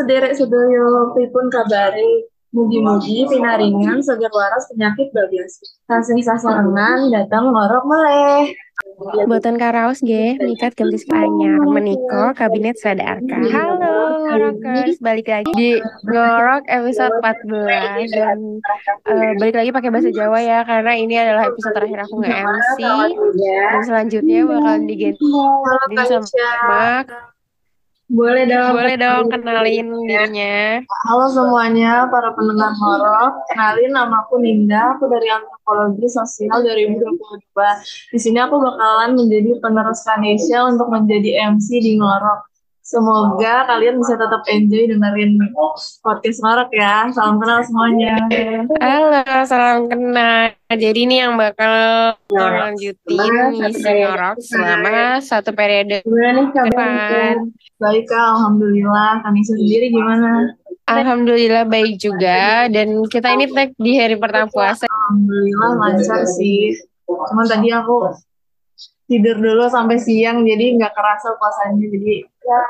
[0.00, 5.62] sederek sedoyo pripun kabare Mugi-mugi pinaringan seger waras penyakit bablas.
[5.86, 8.50] Kasih sasarengan datang ngorok meleh.
[9.30, 13.38] Buatan karaos G, nikat gemtis anyar, meniko kabinet Sada Arka.
[13.38, 15.70] Halo ngorokers, balik lagi di
[16.10, 18.38] ngorok episode 14 dan
[19.06, 22.78] uh, balik lagi pakai bahasa Jawa ya karena ini adalah episode terakhir aku nge-MC
[23.38, 25.22] dan selanjutnya bakalan diganti
[26.10, 27.06] sama
[28.10, 28.74] boleh dong.
[28.74, 30.82] Boleh dong kenalin dirinya.
[31.06, 33.38] Halo semuanya para pendengar horor.
[33.46, 37.54] Kenalin nama aku Ninda, aku dari Antropologi Sosial 2022.
[38.10, 42.49] Di sini aku bakalan menjadi penerus Kanesha untuk menjadi MC di Ngorok.
[42.90, 45.38] Semoga kalian bisa tetap enjoy dengerin
[46.02, 47.06] podcast Ngorok ya.
[47.14, 48.18] Salam kenal semuanya.
[48.82, 50.58] Halo, salam kenal.
[50.74, 51.70] Jadi ini yang bakal
[52.34, 57.38] lanjutin misi Ngorok selama satu periode Gimana nih kabarnya?
[57.78, 59.22] Baik Kak, Alhamdulillah.
[59.22, 60.58] Kanisa sendiri gimana?
[60.90, 64.90] Alhamdulillah baik juga dan kita ini tag di hari pertama puasa.
[64.90, 66.74] Alhamdulillah lancar sih.
[67.06, 68.10] Cuman tadi aku
[69.10, 72.60] tidur dulu sampai siang jadi nggak kerasa puasanya jadi ya.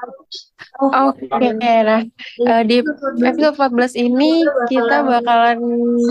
[0.81, 1.53] Oke, okay,
[1.85, 2.01] nah
[2.49, 2.81] uh, di
[3.21, 4.41] episode 14 ini
[4.73, 5.61] kita bakalan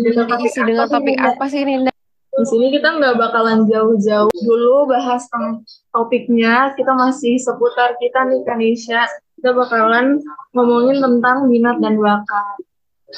[0.06, 1.90] diisi dengan topik apa sih Ninda?
[2.30, 8.42] Di sini kita nggak bakalan jauh-jauh dulu bahas tentang topiknya, kita masih seputar kita nih
[8.46, 9.10] Kanisha.
[9.36, 10.22] Kita bakalan
[10.54, 12.69] ngomongin tentang minat dan bakat.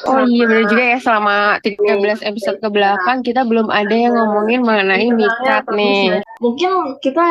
[0.08, 4.64] Oh iya benar juga ya selama 13 episode ke belakang kita belum ada yang ngomongin
[4.64, 6.24] mengenai mikat nih.
[6.40, 7.28] Mungkin kita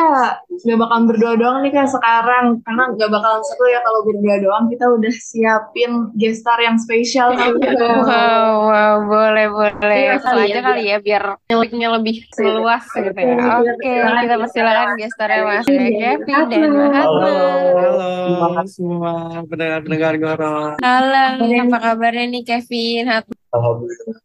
[0.47, 4.69] gak bakalan berdua doang nih kan sekarang karena gak bakalan seru ya kalau berdua doang
[4.69, 7.33] kita udah siapin gestar yang spesial.
[8.05, 9.97] wow, wow, boleh boleh.
[10.13, 13.35] Ya, aja kali ya biar miliknya lebih luas gitu ya.
[13.57, 17.29] Oke, okay, kita persilakan gestarnya Mas Kevin dan Mahatma.
[17.31, 20.77] Halo, halo semua pendengar-pendengar Goro.
[20.79, 23.09] Halo, apa kabarnya nih Kevin.
[23.51, 24.15] Alhamdulillah.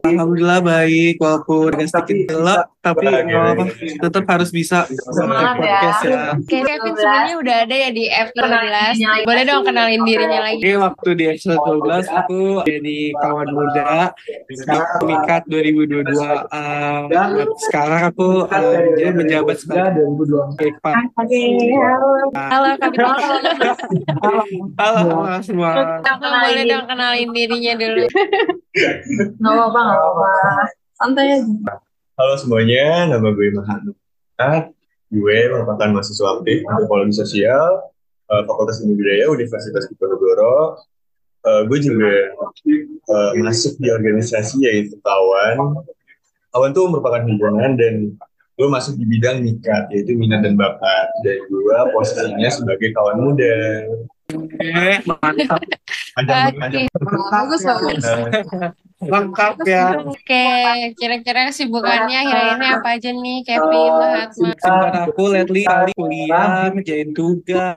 [0.00, 6.20] Alhamdulillah baik walaupun agak sedikit gelap tapi apa tetap harus bisa Semangat podcast ya.
[6.32, 8.72] Oke, Kevin sebenarnya udah ada ya di F12.
[9.28, 10.64] Boleh dong kenalin dirinya lagi.
[10.64, 14.16] Oke, waktu di episode 12 aku jadi kawan muda
[14.48, 14.54] di
[15.04, 16.08] Mikat 2022.
[16.48, 17.00] Uh,
[17.68, 20.08] sekarang aku uh, jadi menjabat sebagai
[20.56, 21.04] kepala.
[21.20, 21.40] Oke,
[21.76, 22.10] halo.
[22.32, 23.04] Halo Kevin.
[24.24, 24.40] Halo,
[24.80, 26.00] halo semua.
[26.00, 28.04] Aku boleh dong kenalin dirinya dulu.
[29.36, 30.32] Gak apa-apa, gak apa-apa.
[30.96, 31.89] Santai aja.
[32.20, 33.96] Halo semuanya, nama gue Mahanu.
[35.08, 37.80] Gue merupakan mahasiswa aktif antropologi sosial
[38.28, 40.84] uh, Fakultas Ilmu Budaya Universitas Diponegoro.
[41.48, 42.36] Uh, gue juga
[43.08, 45.80] uh, masuk di organisasi yaitu Kawan.
[46.52, 48.12] Kawan tuh merupakan himpunan dan
[48.52, 53.88] gue masuk di bidang mikat yaitu minat dan bakat dan gue posisinya sebagai kawan muda.
[54.36, 54.68] Oke,
[55.08, 55.64] mantap.
[57.32, 58.04] Bagus, bagus.
[59.00, 59.96] Lengkap ya.
[60.04, 60.44] Oke,
[60.94, 64.48] kira-kira kesibukannya akhir-akhir ini apa aja nih Kevin, Mahatma?
[64.52, 67.76] Kesibukan aku lately kali kuliah, ngerjain tugas,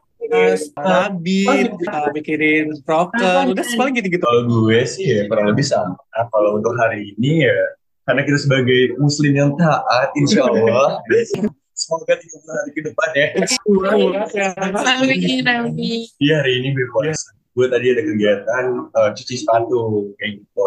[0.76, 4.20] labit, uh, mikirin proker, udah semuanya gitu-gitu.
[4.22, 5.96] Kalau gue sih ya kurang lebih sama.
[6.12, 7.60] Nah, kalau untuk hari ini ya
[8.04, 11.00] karena kita sebagai muslim yang taat, insya Allah.
[11.74, 13.28] Semoga 30 hari ke depan ya.
[14.86, 16.04] Amin, amin.
[16.20, 17.32] Iya hari ini gue puasa.
[17.54, 20.62] Gue tadi ada kegiatan uh, cuci sepatu kayak gitu.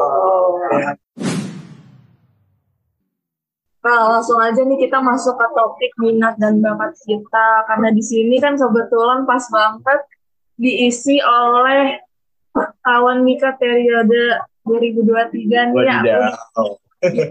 [3.86, 8.38] Nah, langsung aja nih kita masuk ke topik minat dan bakat kita karena di sini
[8.42, 10.00] kan kebetulan pas banget
[10.58, 11.98] diisi oleh
[12.82, 15.98] kawan Mika periode 2023 nih ya.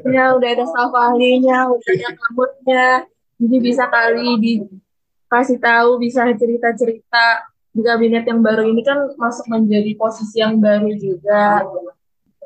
[0.07, 2.87] Ya, udah ada staff ahlinya, udah ada rambutnya.
[3.35, 9.91] Jadi bisa kali dikasih tahu, bisa cerita-cerita di kabinet yang baru ini kan masuk menjadi
[9.99, 11.67] posisi yang baru juga.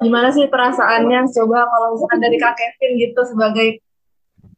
[0.01, 1.29] Gimana sih perasaannya?
[1.29, 3.77] Coba kalau misalkan dari Kak Kevin gitu sebagai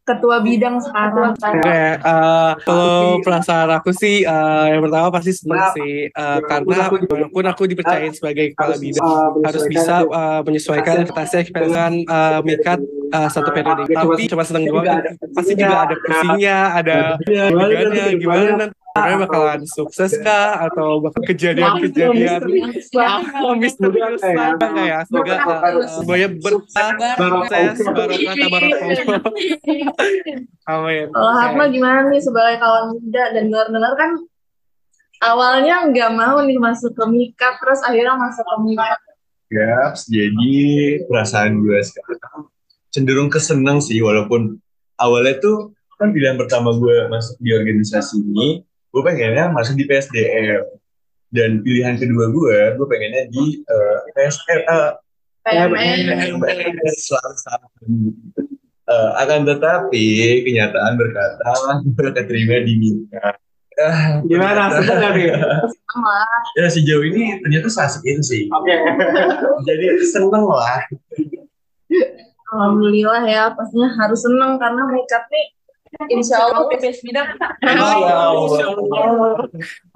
[0.02, 1.36] ketua bidang sekarang.
[1.38, 7.46] Oke, uh, kalau perasaan aku sih uh, yang pertama pasti senang sih uh, karena walaupun
[7.46, 9.06] aku dipercaya sebagai kepala bidang
[9.46, 12.82] harus bisa uh, menyesuaikan ekspektasi dengan uh, mikat
[13.14, 13.86] uh, satu periode.
[13.92, 15.04] Tapi cuma senang doang,
[15.36, 20.68] pasti juga ada pusingnya, ada gimana, gimana nanti Sebenarnya bakalan sukses kah?
[20.68, 22.42] Atau bakal kejadian-kejadian
[23.56, 29.22] misterius apa kayak semoga uh, semuanya berkah sukses barokah tabarakallah
[30.72, 31.06] amin.
[31.12, 34.12] Kalau Hatma gimana nih sebagai kawan muda dan dengar-dengar kan
[35.24, 38.96] awalnya nggak mau nih masuk ke Mika, terus akhirnya masuk ke Mika.
[39.52, 40.56] Ya, jadi
[41.12, 42.48] perasaan gue sekarang
[42.92, 44.60] cenderung keseneng sih walaupun
[45.00, 50.68] awalnya tuh kan pilihan pertama gue masuk di organisasi ini gue pengennya masuk di PSDM
[51.32, 54.92] dan pilihan kedua gue gue pengennya di uh, PSR uh,
[55.42, 56.38] PMS.
[58.92, 60.06] Eh, akan tetapi
[60.44, 61.48] kenyataan berkata
[61.80, 63.40] gue keterima di Mika
[63.80, 64.68] Ah, Gimana?
[64.84, 65.32] nih?
[65.32, 66.16] Sama.
[66.60, 68.76] ya sejauh ini ternyata seasik itu sih Oke.
[69.64, 70.84] jadi seneng lah
[72.52, 75.56] Alhamdulillah ya, pastinya harus seneng karena Mikat nih
[76.08, 77.36] Insya Allah PPS bidang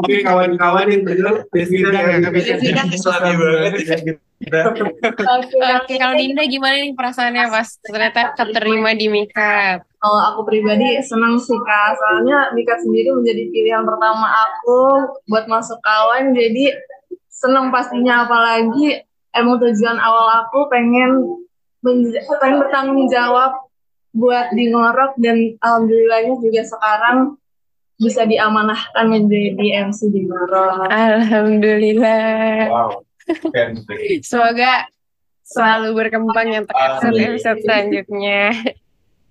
[0.03, 2.87] Oke kawan-kawan yang dengar best bidang ya Best bidang.
[2.91, 9.87] Islami banget Oke, kalau Dinda gimana nih perasaannya pas ternyata keterima di Mikat?
[9.87, 15.79] Kalau aku pribadi senang sih kak, soalnya Mikat sendiri menjadi pilihan pertama aku buat masuk
[15.79, 16.75] kawan, jadi
[17.31, 18.27] senang pastinya.
[18.27, 21.39] Apalagi emang tujuan awal aku pengen
[22.43, 23.64] pengen bertanggung jawab
[24.15, 27.35] buat di ngorok dan alhamdulillahnya juga sekarang
[27.99, 30.87] bisa diamanahkan menjadi MC di ngorok.
[30.87, 32.71] Alhamdulillah.
[32.71, 32.91] wow.
[34.23, 34.87] Semoga
[35.43, 38.55] selalu berkembang yang episode-episode selanjutnya.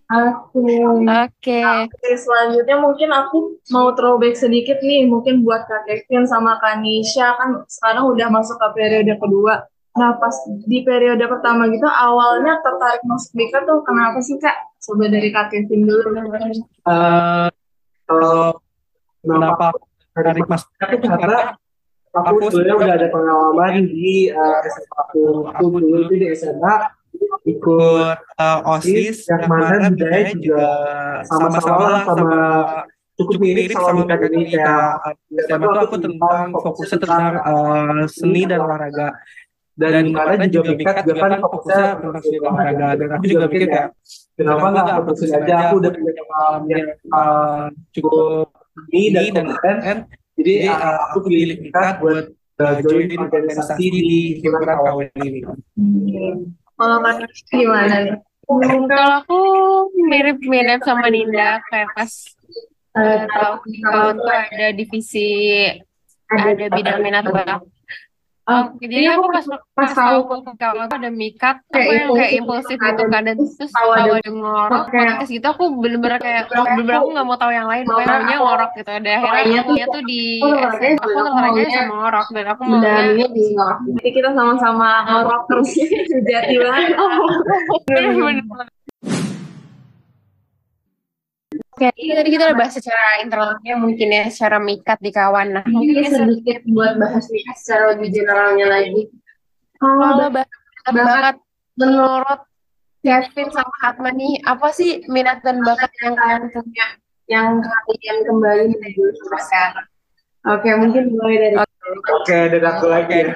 [0.04, 0.60] Aku
[1.00, 1.64] Oke.
[1.64, 7.32] Oke, selanjutnya mungkin aku mau throwback sedikit nih, mungkin buat Kak Kevin sama Kak Nisha,
[7.40, 9.64] kan sekarang udah masuk ke periode kedua.
[9.94, 10.35] Nah, pas
[10.67, 14.75] di periode pertama gitu, awalnya tertarik masuk BK tuh kenapa sih Kak?
[14.82, 16.19] Coba dari Kak Kevin dulu.
[16.91, 17.49] Eh,
[18.05, 18.58] kalau
[19.23, 19.70] kenapa
[20.14, 21.55] tertarik mas Tapi karena
[22.11, 25.23] aku sebenarnya udah ada pengalaman di uh, SMA aku.
[25.50, 26.75] Aku dulu itu di SMA
[27.14, 30.70] ikut ikut eh, osis yang mana budaya juga
[31.31, 32.38] sama-sama lah sama
[33.14, 35.14] cukup mirip sama ini kayak
[35.47, 39.14] SMA tuh aku tentang fokusnya tentang eh, seni dan olahraga
[39.75, 42.88] dan mana juga Mikat juga kan fokusnya tentang seni dan olahraga.
[42.94, 43.88] dan aku juga mikir kayak
[44.38, 45.55] kenapa nggak aku terus aja?
[45.67, 48.47] aku udah punya pengalaman yang uh, cukup
[48.94, 49.99] ini dan dan keren
[50.35, 52.25] jadi jadi uh, eh, aku pilih Mikat buat
[52.62, 55.41] uh, join organisasi di himpunan kawan ini.
[56.75, 58.17] Kalau Kak Nisha gimana nih?
[58.91, 59.41] Kalau aku
[60.11, 62.12] mirip-mirip sama Dinda kayak pas
[62.99, 65.31] eh, tahu kawan tuh ada divisi
[66.29, 67.62] ada bidang minat bakat.
[68.44, 70.29] Oh, jadi aku pas pas tahu
[70.61, 75.32] kawan tuh ada mikat, aku yang kayak impulsif gitu kadang terus tahu ada ngorok, podcast
[75.32, 78.91] gitu aku bener-bener kayak bener-bener aku nggak mau tahu yang lain, pokoknya maunya ngorok gitu.
[78.93, 83.79] Ada akhirnya dia tuh di aku tertariknya sama ngorok dan aku maunya di ngorok.
[83.96, 85.70] Jadi kita sama-sama ngorok terus
[86.12, 86.93] sejati banget.
[87.88, 88.69] bener-bener
[91.75, 95.59] Oke, ini tadi kita udah bahas secara internalnya mungkin ya, secara mikat di kawan.
[95.59, 99.11] Nah, mungkin sedikit buat bahas mikat secara lebih generalnya lagi.
[99.82, 100.47] kalau minat
[100.87, 101.37] bakat
[101.75, 102.41] menurut
[103.03, 106.87] Kevin sama Hatma nih, apa sih minat dan bakat yang kalian punya?
[107.29, 109.88] yang kalian kembali menuju sekarang.
[110.44, 111.56] Oke, mungkin mulai dari
[111.94, 113.32] Oke, dari aku lagi ya.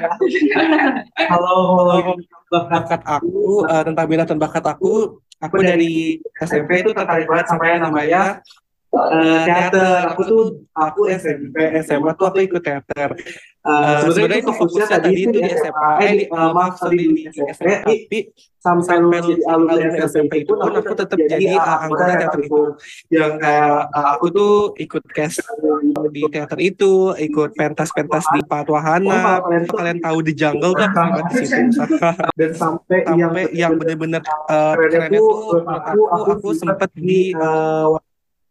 [1.32, 2.16] Halo, halo.
[2.48, 7.64] bakat aku eh, tentang minat dan bakat aku aku dari SMP itu tertarik banget sama
[7.68, 8.40] yang namanya
[8.88, 10.02] eh, teater.
[10.16, 10.42] aku tuh
[10.72, 13.10] aku SMP SMA tuh aku ikut teater.
[13.68, 17.68] Eh, sebenarnya itu fokusnya tadi itu di SMA eh di, eh, maaf sorry di SMP
[17.84, 18.18] tapi
[18.58, 22.62] sampai lulus jadi alumni SMP itu pun aku tetap jadi eh, anggota teater itu.
[23.12, 25.44] yang kayak eh, aku tuh ikut cast
[26.08, 30.88] di teater itu ikut pentas-pentas di Patwahana kalian tahu di jungle kan?
[30.96, 31.82] Banget di situ
[32.40, 34.74] dan sampai yang uh,
[35.12, 36.00] tuh, tuh menurut aku
[36.40, 38.00] aku- sempet di uh,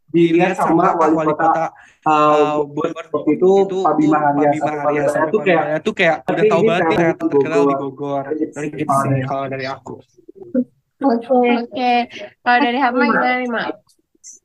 [0.07, 1.65] dilihat sama Pak Wali Kota
[2.07, 3.51] uh, uh, buat waktu itu
[3.83, 6.97] Pak Bima Arya Pak Bima Arya sama itu kayak tuh kayak udah tahu banget nih
[7.19, 8.23] terkenal di di Bogor.
[8.27, 9.95] Dari gitu sih kalau dari aku
[10.97, 11.29] Oke.
[11.61, 11.93] Oke,
[12.41, 13.69] kalau dari Hatma gimana nih, Mak?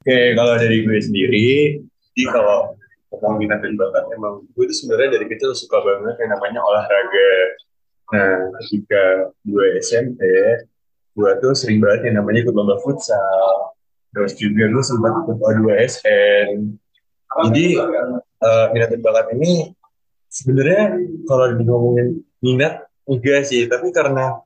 [0.05, 1.81] Oke, kalau dari gue sendiri,
[2.13, 2.77] jadi kalau
[3.09, 7.33] tentang minat dan bakat, emang gue tuh sebenarnya dari kecil suka banget yang namanya olahraga.
[8.13, 10.21] Nah, ketika gue SMP,
[11.17, 13.73] gue tuh sering banget yang namanya ikut lomba futsal.
[14.13, 16.49] Terus juga gue sempat ikut O2SN.
[17.49, 17.67] Jadi,
[18.45, 19.73] eh, minat dan bakat ini
[20.29, 20.97] sebenarnya
[21.29, 23.65] kalau ngomongin minat, enggak sih.
[23.69, 24.37] Tapi karena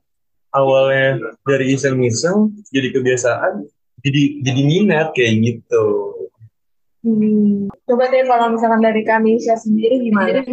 [0.51, 3.67] awalnya dari iseng-iseng, jadi kebiasaan,
[4.03, 6.15] jadi jadi minat kayak gitu.
[7.03, 7.71] Hmm.
[7.87, 10.43] Coba deh kalau misalkan dari Kanisha sendiri gimana?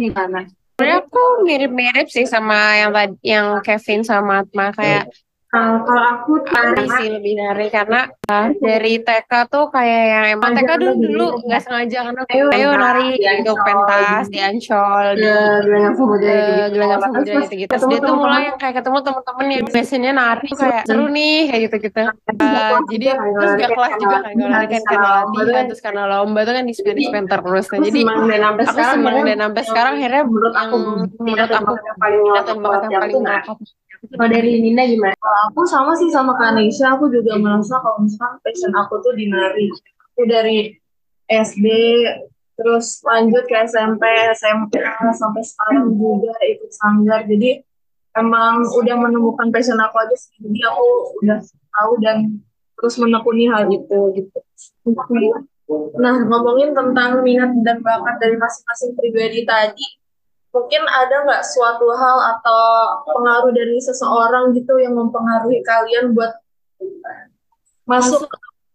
[0.75, 5.07] Sebenarnya aku mirip-mirip sih sama yang tadi yang Kevin sama Atma kayak
[5.55, 10.51] Uh, kalau aku Dari sih lebih dari karena uh, dari TK tuh kayak yang emang
[10.51, 11.27] TK dulu dulu.
[11.47, 15.15] nggak sengaja karena ayo, ayo nari gitu pentas di Ancol.
[15.15, 15.31] di
[16.75, 17.71] gelanggang eh, samudra gitu gitu.
[17.71, 21.61] Terus dia tuh mulai yang kayak ketemu temen-temen yang biasanya nari kayak seru nih kayak
[21.71, 22.01] gitu gitu.
[22.91, 26.53] jadi terus gak kelas juga kan kalau nari kan karena latihan terus karena lomba tuh
[26.59, 27.65] kan dispen dispen terus.
[27.71, 30.75] Nah, jadi aku seneng dan sampai sekarang akhirnya menurut aku
[31.23, 32.21] menurut aku paling
[32.59, 33.23] banget yang paling.
[34.11, 35.15] Kalau dari Ninda gimana?
[35.17, 39.13] Kalau aku sama sih sama Kak Nesha, aku juga merasa kalau misalkan passion aku tuh
[39.17, 39.71] di nari.
[40.13, 40.73] Aku dari
[41.25, 41.65] SD,
[42.59, 44.03] terus lanjut ke SMP,
[44.37, 44.77] SMP
[45.15, 47.25] sampai sekarang juga ikut sanggar.
[47.25, 47.59] Jadi
[48.15, 50.37] emang udah menemukan passion aku aja sih.
[50.39, 50.85] Jadi aku
[51.25, 51.39] udah
[51.75, 52.17] tahu dan
[52.75, 54.39] terus menekuni hal itu gitu.
[55.97, 59.85] Nah, ngomongin tentang minat dan bakat dari masing-masing pribadi tadi,
[60.55, 62.63] mungkin ada nggak suatu hal atau
[63.03, 66.31] pengaruh dari seseorang gitu yang mempengaruhi kalian buat
[67.83, 68.23] masuk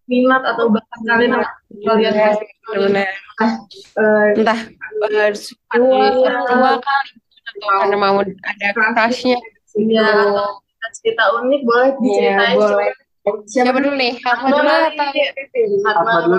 [0.04, 1.40] minat atau bakat kalian
[1.80, 2.36] kalian ya,
[2.68, 3.08] benar
[4.36, 4.60] entah
[5.72, 6.08] tua
[6.44, 7.12] tua kali
[7.48, 9.40] atau karena mau ada crushnya
[9.72, 10.60] ya atau
[11.00, 12.90] cerita unik boleh diceritain ya, boleh.
[13.46, 14.16] Siapa dulu nih?
[14.24, 15.12] Hatma dulu atau?
[15.86, 16.36] Hatma dulu.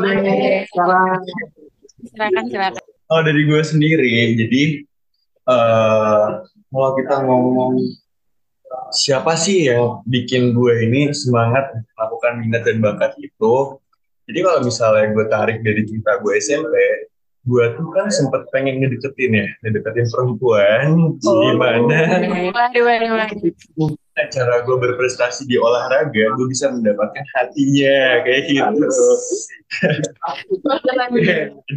[0.65, 1.21] Sekarang.
[2.09, 2.83] Silakan, silakan.
[3.13, 4.81] Oh dari gue sendiri, jadi
[5.47, 7.79] uh, kalau kita ngomong
[8.91, 13.79] siapa sih yang bikin gue ini semangat melakukan minat dan bakat itu?
[14.29, 16.75] Jadi kalau misalnya gue tarik dari cerita gue SMP
[17.41, 21.17] gue tuh kan sempet pengen ngedeketin ya ngedeketin perempuan.
[21.25, 21.41] Oh.
[21.41, 21.97] gimana
[24.29, 28.77] cara gue berprestasi di olahraga gue bisa mendapatkan hatinya kayak gitu.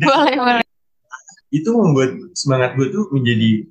[0.05, 0.64] Boleh boleh
[1.55, 3.71] itu membuat semangat gue tuh menjadi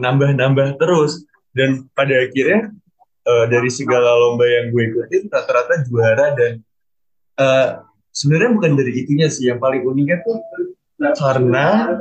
[0.00, 1.28] nambah-nambah uh, terus.
[1.52, 2.72] Dan pada akhirnya
[3.28, 6.52] uh, dari segala lomba yang gue ikutin rata-rata juara dan
[7.40, 9.52] uh, sebenarnya bukan dari itunya sih.
[9.52, 10.40] Yang paling uniknya tuh
[10.96, 11.96] karena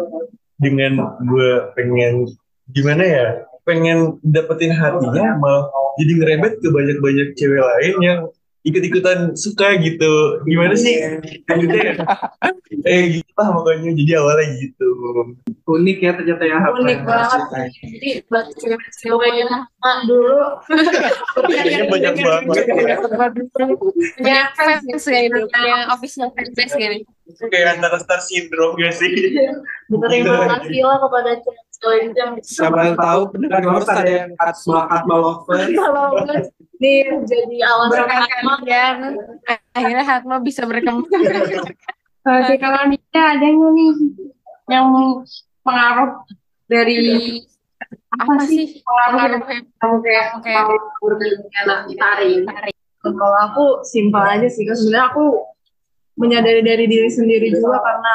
[0.56, 2.32] dengan gue pengen
[2.72, 3.28] gimana ya
[3.68, 5.68] pengen dapetin hatinya malah
[6.00, 8.20] jadi ngerebet ke banyak-banyak cewek lain yang
[8.66, 10.42] ikut-ikutan suka gitu.
[10.50, 10.98] Gimana sih?
[11.46, 12.02] Lanjutnya
[12.86, 14.90] eh gitu lah makanya jadi awalnya gitu.
[15.66, 17.42] Unik ya ternyata ya unik banget.
[17.82, 19.32] Jadi buat cewek-cewek
[20.10, 20.42] dulu.
[21.46, 22.66] Kayaknya banyak banget.
[24.18, 25.40] Banyak fans kayak ini.
[25.46, 27.06] Punya official fanbase gini
[27.50, 29.14] kayak antara star syndrome gak sih?
[29.92, 31.32] Berterima kasih lah kepada
[31.86, 35.60] yang siapa tahu pendengar harus ada yang Atma Atma Lover
[36.80, 38.98] nih jadi alasan berkat kalian
[39.76, 41.08] akhirnya Hatma bisa berkembang.
[42.26, 43.92] Oke, kalau Nita ada nggak nih?
[44.66, 44.88] Yang
[45.62, 46.12] pengaruh
[46.66, 46.98] dari
[48.10, 48.82] apa sih?
[48.82, 49.42] pengaruh
[49.78, 50.64] kamu kayak kayak
[51.00, 52.42] berminat tari?
[53.06, 55.26] Kalau aku simpel aja sih, kan sebenarnya aku
[56.16, 58.14] menyadari dari diri sendiri juga karena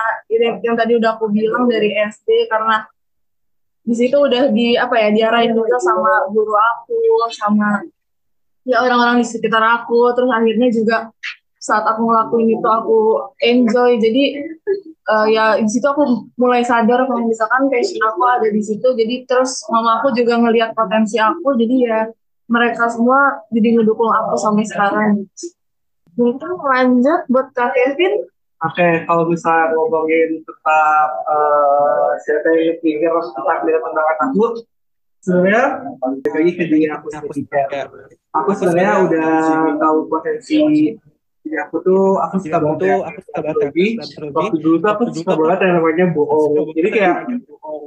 [0.65, 2.89] yang tadi udah aku bilang dari SD karena
[3.85, 6.97] di situ udah di apa ya diarahin juga sama guru aku
[7.33, 7.85] sama
[8.65, 10.13] ya orang-orang di sekitar aku.
[10.17, 10.97] Terus akhirnya juga
[11.61, 12.99] saat aku ngelakuin itu aku
[13.41, 14.01] enjoy.
[14.01, 14.25] Jadi
[15.09, 18.89] uh, ya di situ aku mulai sadar kalau misalkan passion aku ada di situ.
[18.97, 21.57] Jadi terus mama aku juga ngelihat potensi aku.
[21.57, 22.09] Jadi ya
[22.51, 25.27] mereka semua jadi ngedukung aku sampai sekarang
[26.19, 28.27] mungkin lanjut buat kak Kevin
[28.61, 34.45] Oke, okay, kalau misalnya ngomongin tentang uh, siapa yang pikir tentang minat tentang aku,
[35.25, 35.65] sebenarnya
[36.05, 37.89] lagi ke diri aku sendiri.
[38.37, 39.33] Aku sebenarnya udah
[39.81, 40.61] tahu potensi
[41.41, 42.95] Ya, aku tuh aku suka banget ya.
[43.01, 43.87] Aku suka banget lagi.
[44.31, 46.53] Waktu dulu tuh aku suka banget yang namanya bohong.
[46.77, 47.17] Jadi kayak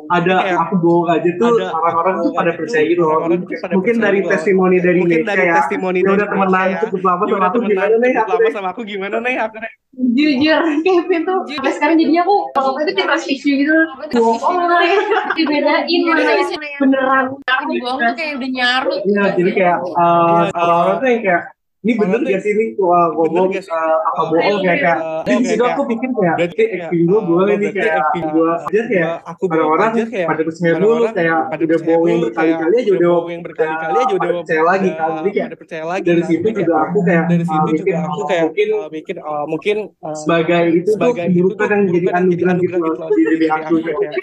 [0.09, 0.33] ada
[0.67, 3.29] aku bohong aja tuh orang-orang tuh pada percaya gitu loh.
[3.77, 7.95] Mungkin dari testimoni dari mungkin dari testimoni dari udah temenan cukup lama sama aku gimana
[8.01, 8.11] nih?
[8.17, 9.35] Lama sama aku gimana nih?
[9.45, 9.57] Aku
[9.93, 13.77] jujur Kevin tuh sampai sekarang jadinya aku kalau itu kayak trust issue gitu.
[14.17, 14.99] Bohong lah ya
[15.37, 16.41] dibedain mana
[16.81, 17.25] beneran.
[17.37, 21.43] Bohong tuh kayak udah nyarut iya jadi kayak orang-orang tuh yang kayak
[21.83, 24.97] ini bener gak sih ini uh, ngomong uh, apa bohong kayak kayak
[25.27, 29.43] di situ aku pikir kayak berarti acting gue boleh nih kayak gue aja kayak aku
[29.51, 34.63] orang-orang pada percaya dulu kayak udah bohong berkali-kali aja udah bohong berkali-kali aja udah percaya
[34.63, 38.19] lagi kan jadi kayak percaya lagi dari situ juga aku kayak dari situ juga aku
[38.31, 38.67] kayak mungkin
[39.03, 39.15] mungkin
[39.51, 39.77] mungkin
[40.15, 44.13] sebagai itu tuh keburukan yang jadi anugerah gitu loh di diri aku kayak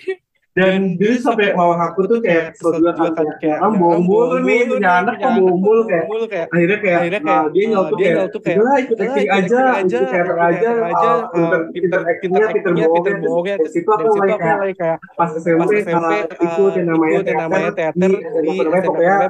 [0.51, 4.91] dan dulu sampai mama aku tuh kayak kesel juga kan kayak ah bombol nih punya
[4.99, 6.11] anak kok bombol kayak
[6.51, 8.09] akhirnya kayak nah, dia uh, nyautuh dia
[8.43, 12.87] kayak udah ikut "Udah, acting aja ikut teater aja uh, pinter pinter pinter pinter actingnya
[12.91, 18.11] pinter bohongnya dari situ aku mulai kayak pas SMP uh, ikut yang namanya teater
[18.43, 18.55] di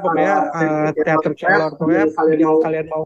[0.00, 3.04] pokoknya uh, teater kelor pokoknya kalian mau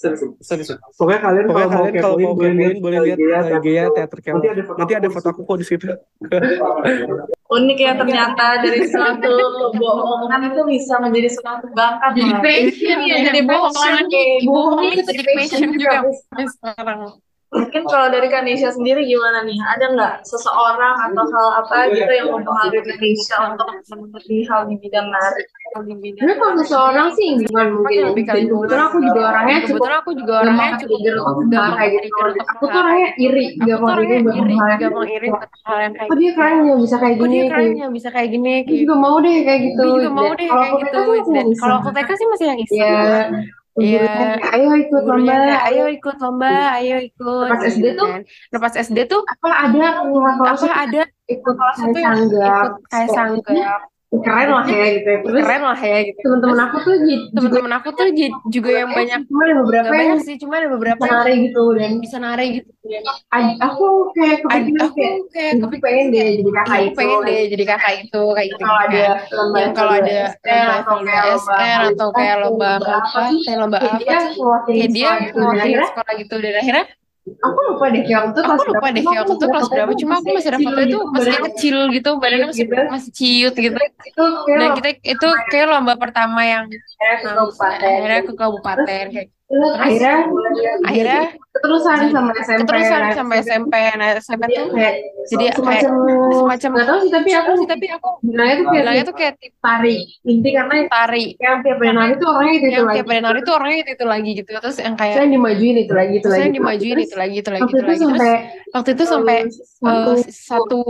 [0.00, 0.20] serius.
[0.40, 4.48] serius pokoknya kalian pokoknya kalau mau kalian kalau mau kepoin boleh lihat IG-nya teater nanti
[4.48, 5.86] ada foto nanti ada aku foto aku kok di situ.
[7.50, 9.34] Unik ya ternyata dari suatu
[9.74, 14.04] kebohongan itu bisa menjadi suatu bakat Jadi passion ya, jadi bohongan
[14.46, 15.98] bohongnya itu jadi passion juga
[16.46, 17.00] sekarang.
[17.50, 19.58] Mungkin kalau dari Kanisha sendiri gimana nih?
[19.58, 25.10] Ada nggak seseorang atau hal apa gitu yang mempengaruhi Kanisha untuk mengerti hal di bidang
[25.10, 25.42] nari?
[25.70, 28.00] Hal di bidang Sebenarnya kalau seseorang sih bukan mungkin.
[28.06, 31.26] lebih kali kebetulan aku juga orangnya cukup kebetulan aku juga orangnya gampang cukup trigger untuk
[31.26, 32.18] hal gampang kayak gitu.
[32.20, 35.28] untuk Aku tuh orangnya iri, aku tuh gampang iri hal yang gampang iri
[35.60, 37.30] hal yang kayak Kok dia keren ya bisa kayak gini?
[37.32, 39.82] dia keren kayak- ya bisa kayak gini Gue kayak juga mau deh kayak gitu.
[39.88, 42.78] juga mau deh kalau kayak aku gitu aku kalau aku TK sih masih yang iseng
[42.78, 43.26] Ya,
[43.78, 44.02] Iya.
[44.02, 45.56] kayak, ayo ikut gurunya lomba.
[45.70, 48.20] ayo ikut lomba ayo ikut Pas SD gitu tuh, kan.
[48.50, 53.80] nah pas SD tuh apa ada kelas apa ada ikut kelas itu ikut kayak sanggap
[54.10, 55.18] Keren lah ya gitu ya.
[55.22, 56.18] Terus keren lah ya gitu.
[56.26, 56.94] teman-teman aku tuh
[57.30, 58.06] teman-teman aku tuh
[58.50, 61.64] juga yang banyak cuma ada beberapa yang banyak sih cuma ada beberapa yang nari gitu
[61.78, 62.70] dan bisa nari gitu.
[63.62, 68.22] Aku kayak kepikiran aku kayak pengen deh jadi kakak itu pengen deh jadi kakak itu
[68.34, 72.08] kayak gitu kalau ada kan lomba yang kalau ada SR atau kayak lomba SR atau
[72.10, 74.60] kayak lomba apa kayak lomba apa dia kayak sekolah
[75.54, 75.86] gitu.
[75.86, 76.84] Sekolah gitu dan akhirnya
[77.20, 79.92] aku lupa deh kayak waktu itu aku lupa deh waktu itu kelas berapa.
[79.96, 82.82] Cuma aku masih ada foto itu masih kecil gitu badannya masih Gitu.
[82.90, 83.76] masih ciut gitu.
[83.80, 87.88] Itu kayak dan kita itu kayak lomba pertama yang akhirnya ke kabupaten.
[87.88, 90.18] akhirnya ke kabupaten kayak Terus akhirnya
[90.86, 94.94] akhirnya keterusan sama SMP keterusan sampai SMP nah SMP tuh kayak
[95.26, 95.92] jadi kayak semacam
[96.30, 99.34] semacam nggak tahu sih tapi aku sih tapi aku bilangnya tuh kayak bilangnya tuh kayak
[99.42, 99.96] tip tari.
[100.22, 101.24] Inti karena tari.
[101.42, 102.94] yang tiap nari tuh orangnya itu itu lagi.
[102.94, 104.48] tiap hari nari tuh orangnya itu itu lagi gitu.
[104.54, 106.40] Terus yang kayak yang dimajuin itu lagi itu lagi.
[106.40, 107.98] yang dimajuin itu lagi itu lagi waktu itu itu lagi.
[107.98, 108.32] Terus sampai
[108.70, 110.80] waktu itu sampai eh, satu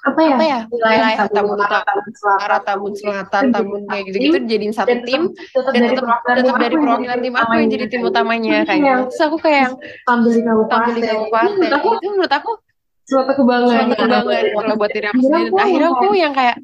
[0.00, 0.34] apa ya?
[0.36, 0.60] Apa ya?
[0.72, 2.60] Wilayah Tambun Utara Selatan.
[2.64, 5.22] Tambun Selatan Tambun kayak gitu-gitu jadiin satu dan tim.
[5.36, 8.56] tetap dan tetap tetap dari perwakilan tim aku yang jadi tim utamanya.
[8.64, 9.08] kayak Yang gitu.
[9.12, 9.74] Terus aku kayak yang
[10.06, 10.42] tampil di
[11.04, 11.52] kabupaten.
[11.60, 12.50] di itu menurut aku
[13.10, 13.76] suatu kebanggaan.
[13.90, 15.50] suatu kebanggaan kalau buat diri aku sendiri.
[15.58, 16.56] akhirnya aku yang kayak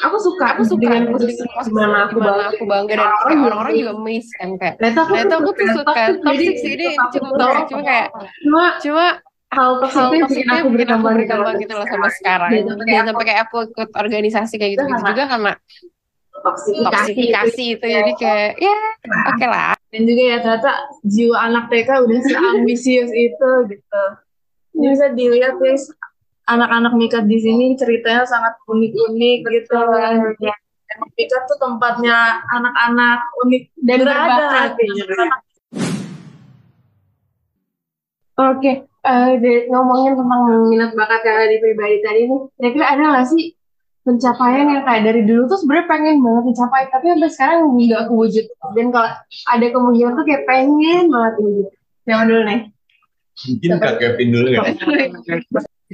[0.00, 2.44] aku suka aku suka dengan posisi gimana aku bangga.
[2.54, 5.34] aku bangga dan Orang-orang kayak juga orang-orang juga amazed kan kayak Ternyata aku, nah itu
[5.36, 6.02] aku tuh suka.
[6.24, 8.08] Toxic sih ini toxic cuma kayak
[8.46, 9.06] cuma cuma
[9.54, 12.50] hal toxic hal yang aku bikin aku berkembang berkembang gitu loh sampai sekarang.
[12.50, 15.52] Dan sampai dan kayak sampai kayak aku ikut organisasi kayak gitu, -gitu Itu juga karena
[16.42, 17.86] toksifikasi toksifikasi itu.
[17.86, 18.76] Jadi kayak ya
[19.34, 19.74] oke lah.
[19.90, 20.72] Dan juga ya ternyata
[21.06, 24.04] jiwa anak TK udah seambisius itu gitu.
[24.76, 25.88] Ini bisa dilihat guys,
[26.44, 30.20] anak-anak Mikat di sini ceritanya sangat unik-unik gitu kan.
[31.16, 33.62] Mikat tuh tempatnya anak-anak unik.
[33.80, 34.76] Dan berbakat.
[38.36, 43.02] Oke, eh, dari- ngomongin tentang minat bakat yang ada di pribadi tadi nih, kira-kira ada
[43.16, 43.56] nggak sih
[44.04, 48.44] pencapaian yang kayak dari dulu tuh sebenarnya pengen banget dicapai, tapi sampai sekarang nggak kewujud.
[48.76, 49.10] Dan kalau
[49.50, 51.68] ada kemungkinan tuh kayak pengen banget kewujud.
[52.06, 52.60] Yang dulu nih.
[53.36, 54.60] Mungkin Kak Kevin dulu ya.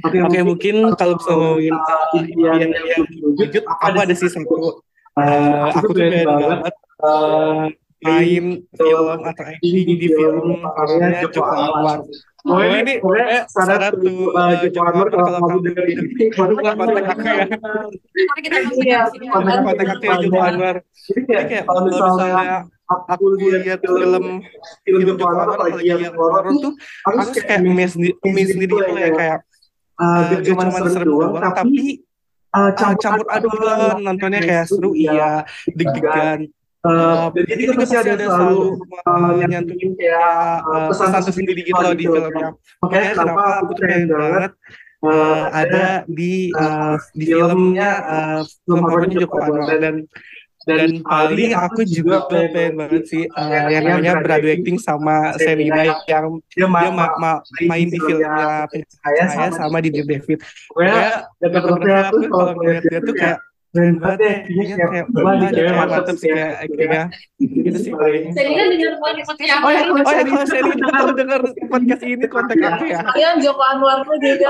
[0.03, 4.83] Oke, Oke mungkin kalau bisa ngomongin uh, impian yang wujud, aku ada sih satu.
[5.13, 6.73] Uh, aku tuh pengen banget
[7.05, 7.69] uh,
[8.01, 11.99] main film atau acting di film karya Joko Anwar.
[12.43, 16.03] Pokoknya ini pokoknya salah satu uh, Joko Anwar kalau kamu dengar ini
[16.35, 17.45] baru kontak aku ya.
[18.83, 18.99] Iya,
[19.31, 20.75] Kontak aku ya Joko Anwar.
[20.83, 24.25] Jadi kayak kalau misalnya aku lihat film
[24.83, 26.73] film Joko Anwar apalagi yang horor tuh
[27.07, 29.39] aku kayak sendiri amazed sendiri gitu ya kayak
[30.03, 32.03] gak cuma serem doang tapi
[32.53, 35.41] tapi campur campur aduan nontonnya kayak seru iya.
[35.73, 36.51] deg-degan
[36.83, 38.75] Uh, Uh, dan juga pasti ada selalu
[39.39, 41.79] yang nyantuin kayak uh, pesan tersendiri gitu.
[41.79, 42.47] loh di filmnya.
[42.83, 44.51] Makanya kenapa aku tuh pengen banget
[45.07, 49.79] uh, ada di uh, di filmnya uh, film favoritnya Joko Anwar.
[49.79, 49.95] Dan
[50.63, 56.39] dan paling aku juga pengen banget sih uh, yang namanya beradu acting sama Serina yang
[56.51, 56.87] dia dia ma
[57.19, 57.31] ma
[57.67, 58.67] main di filmnya
[59.03, 60.39] saya saya sama di David.
[60.67, 63.39] pokoknya Pokoknya bener-bener aku kalau ngeliat dia tuh kayak
[63.73, 66.69] keren banget ya dia kayak kayak mantap sih kayak
[67.41, 67.89] gitu sih.
[67.89, 68.29] Paling.
[68.29, 70.45] Jadi kan dengar podcast Oh ya, oh ya kalau
[70.93, 71.41] tahu denger
[71.73, 73.01] podcast ini kontak aku ya.
[73.01, 74.49] Kalian Joko Anwar tuh juga.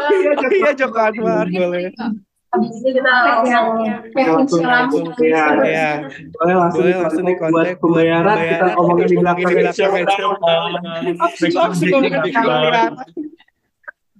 [0.51, 1.47] Iya Joko Anwar.
[1.47, 1.95] Boleh.
[2.53, 3.09] Habis ini kita
[4.29, 5.89] langsung langsung ya Iya.
[6.37, 8.37] boleh langsung Boleh langsung dikontak buat dikontak pembayaran.
[8.43, 10.03] Kita ngomongin di belakang di di.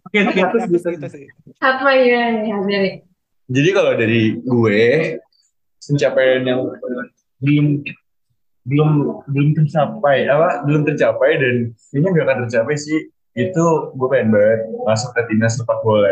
[0.08, 1.28] Oke, Aku bisa gitu sih.
[1.60, 2.92] Apa ya nih dari
[3.52, 4.82] Jadi kalau dari gue
[5.84, 6.64] pencapaian yang
[7.44, 7.84] belum
[8.64, 8.90] belum
[9.28, 11.56] belum tercapai apa belum tercapai dan
[11.92, 16.08] kayaknya gak akan tercapai sih itu gue pengen banget masuk ke timnas sepak bola.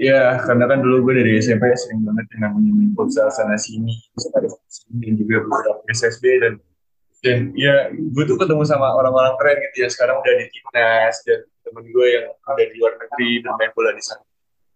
[0.00, 3.92] Ya karena kan dulu gue dari SMP sering banget namanya main futsal sana sini
[4.32, 6.54] ada sini juga beberapa SSB dan
[7.20, 9.88] dan ya gue tuh ketemu sama orang-orang keren gitu ya.
[9.92, 13.92] Sekarang udah di timnas dan temen gue yang ada di luar negeri dan main bola
[13.92, 14.29] di sana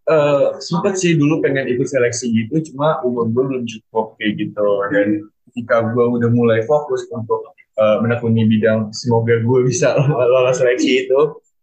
[0.09, 4.69] uh, sempet sih dulu pengen ikut seleksi gitu cuma umur gue belum cukup kayak gitu.
[4.93, 5.09] Dan
[5.51, 9.97] ketika gue udah mulai fokus untuk uh, menekuni bidang semoga gue bisa
[10.33, 11.21] lolos seleksi itu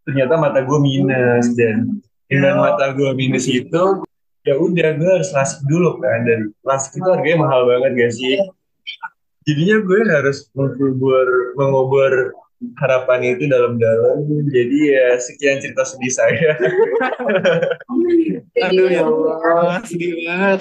[0.08, 1.54] ternyata mata gue minus.
[1.54, 4.02] Dan dengan mata gue minus itu
[4.42, 6.26] ya udah gue harus lasik dulu kan.
[6.26, 8.36] Dan lasik itu harganya mahal banget gak sih?
[9.42, 11.26] Jadinya gue harus mengubur
[11.58, 12.30] mengubur
[12.78, 16.52] harapan itu dalam-dalam jadi ya sekian cerita sedih saya
[18.52, 20.60] Aduh ya Allah, sedih banget.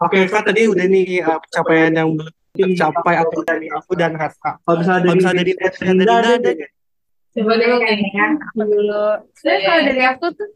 [0.00, 4.62] Oke, Kak tadi udah nih uh, pencapaian yang belum tercapai atau dari aku dan Kakak.
[4.62, 6.64] Kalau misalnya Kalau dari misalnya dari dari
[7.34, 8.26] Coba dulu kayaknya.
[8.54, 9.06] Dulu.
[9.34, 10.48] Sebenarnya kalau dari aku tuh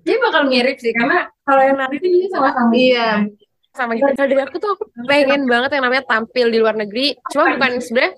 [0.00, 2.72] dia bakal mirip sih karena kalau yang nanti tuh jadi sama-sama.
[2.72, 3.08] Iya.
[3.74, 4.06] sama gitu.
[4.06, 7.18] Kalau dari aku tuh aku pengen banget yang namanya tampil di luar negeri.
[7.28, 8.12] Cuma bukan sebenarnya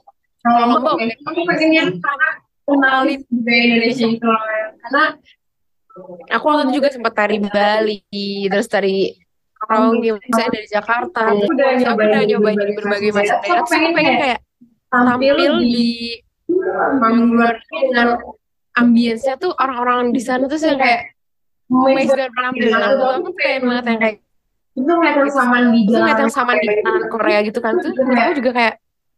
[0.47, 2.29] Kalau aku, aku- aku pengennya karena
[2.63, 4.27] kenalin budaya Indonesia gitu.
[4.79, 5.05] Karena
[6.31, 7.99] aku waktu itu juga sempat tari Bali,
[8.47, 9.11] terus tari
[9.67, 11.21] Rongi, misalnya dari Jakarta.
[11.33, 13.65] Aku udah nyobain udah di nyobain di berbagai macam daerah.
[13.65, 14.39] aku pengen kayak
[14.87, 15.89] tampil di
[17.01, 17.31] panggung
[17.91, 18.09] dengan
[18.77, 21.17] ambience-nya tuh orang-orang di sana tuh yang kayak
[21.73, 23.05] amazed dengan penampilan aku.
[23.19, 24.17] Aku pengen banget yang kayak
[24.77, 26.01] itu ngeliat yang saman di itu jalan.
[26.05, 28.75] ngeliat yang sama di tanah Korea gitu kan tuh aku juga kayak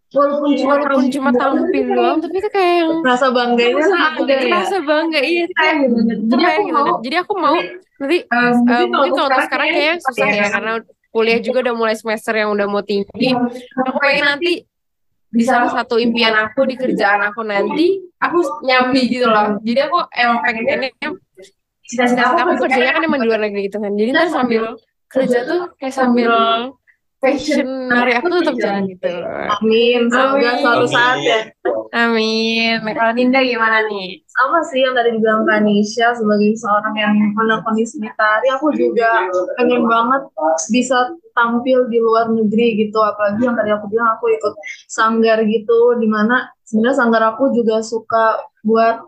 [0.08, 4.56] Walaupun cuma walaupun cuma tampil doang tapi itu kayak yang Rasa bangganya ada ya.
[4.56, 5.44] rasa bangga iya.
[5.52, 5.74] Kayak
[6.24, 7.56] Jadi kayak aku mau jadi aku mau
[7.98, 10.72] nanti mungkin kalau untuk sekarang kayaknya susah ya karena karena
[11.12, 13.28] kuliah juga udah mulai semester yang udah mau tinggi.
[13.84, 14.52] Aku pengen nanti
[15.28, 19.60] di salah satu impian aku di kerjaan aku nanti aku nyambi gitu loh.
[19.60, 20.88] Jadi aku emang pengennya
[21.84, 23.92] cita-cita aku kerjanya kan emang di luar negeri gitu kan.
[23.92, 24.72] Jadi ntar sambil
[25.08, 26.32] kerja tuh kayak sambil
[27.18, 29.10] passion dari aku tuh tetap jalan gitu
[29.58, 30.06] Amin.
[30.06, 31.50] Semoga suatu saat ya.
[31.90, 37.10] amin nah, kalau Dinda gimana nih Sama sih yang tadi dibilang Kanisha sebagai seorang yang
[37.34, 39.26] menekuni seni tari, aku juga
[39.58, 40.30] pengen banget
[40.70, 42.98] bisa tampil di luar negeri gitu.
[42.98, 44.54] Apalagi yang tadi aku bilang aku ikut
[44.90, 49.06] sanggar gitu, di mana sebenarnya sanggar aku juga suka buat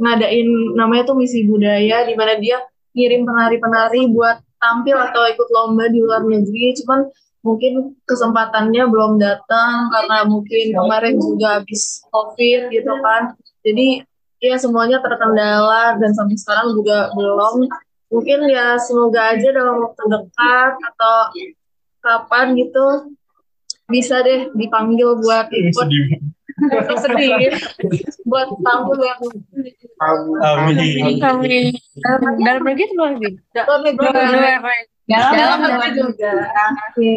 [0.00, 2.60] ngadain namanya tuh misi budaya, di mana dia
[2.96, 6.72] ngirim penari-penari buat tampil atau ikut lomba di luar negeri.
[6.80, 7.04] Cuman
[7.46, 13.38] mungkin kesempatannya belum datang karena mungkin kemarin juga habis covid gitu kan.
[13.62, 14.02] Jadi
[14.42, 17.70] ya semuanya terkendala dan sampai sekarang juga belum.
[18.10, 21.16] Mungkin ya semoga aja dalam waktu dekat atau
[22.02, 22.86] kapan gitu
[23.86, 25.86] bisa deh dipanggil buat ikut.
[26.98, 27.52] sedih.
[28.24, 29.20] Buat tampil yang
[30.40, 31.20] amin.
[31.20, 31.58] Kami
[32.40, 33.36] dalam negeri atau luar negeri.
[33.54, 34.95] Luar negeri.
[35.06, 36.32] Dalam Dalam dalam negeri juga.
[36.90, 37.14] Oke.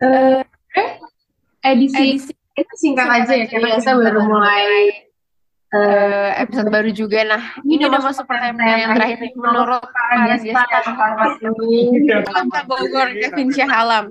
[0.00, 0.40] Eh,
[1.66, 4.64] edisi edisi itu singkat aja ya karena kita baru mulai
[5.74, 7.26] eh, episode baru juga.
[7.26, 9.32] Nah, ini udah masuk pertanyaan yang terakhir nih.
[9.34, 10.50] Menurut para ini.
[12.26, 14.04] Kota Bogor, Kevin Syahalam.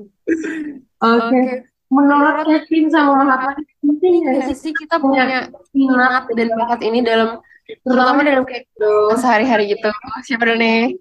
[0.99, 1.23] Oke.
[1.23, 1.43] Oke.
[1.89, 7.41] Menurut Kevin sama Mahatma penting nggak sih sisi kita punya minat dan bakat ini dalam
[7.85, 8.65] terutama dalam kayak
[9.17, 9.89] sehari-hari gitu.
[10.25, 10.97] Siapa dulu nih?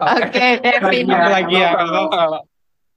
[0.00, 1.06] Oke, Kevin.
[1.12, 2.42] Apa lagi ya kalau kalau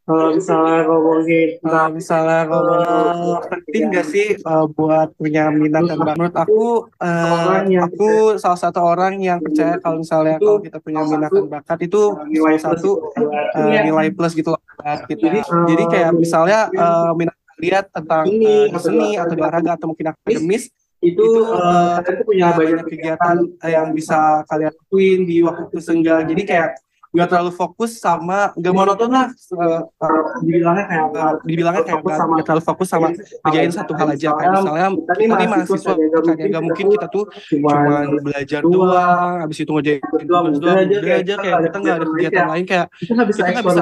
[0.02, 6.18] Kalau misalnya ngomongin kalau misalnya ngomong penting gak sih uh, buat punya minat dan bakat?
[6.18, 6.64] Menurut aku,
[7.00, 8.10] uh, aku
[8.42, 12.62] salah satu orang yang percaya kalau misalnya kalau kita punya minat dan bakat itu salah
[12.74, 13.14] satu
[13.56, 15.46] uh, nilai plus gitu loh buat kita.
[15.70, 21.18] Jadi kayak misalnya uh, minat lihat tentang uh, seni atau olahraga atau mungkin akademis itu
[21.18, 23.36] itu eh, uh, kalian tuh punya banyak kegiatan
[23.66, 26.30] yang bisa kalian lakuin di waktu senggang.
[26.30, 26.70] Jadi kayak
[27.12, 32.16] nggak terlalu fokus sama nggak monoton lah uh, uh, dibilangnya kayak uh, dibilangnya kayak nggak
[32.16, 34.32] sama- terlalu fokus sama ngerjain satu hal aja.
[34.32, 37.76] Kayak misalnya kita mahasiswa ya nggak mungkin kita tuh cuma
[38.24, 39.34] belajar doang.
[39.44, 40.88] habis itu ngerjain tugas doang.
[40.88, 42.64] belajar kayak kita nggak ada kegiatan lain.
[42.64, 43.42] kayak kita nggak bisa